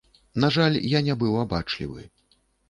[0.43, 2.09] На жаль, я не быў абачлівы.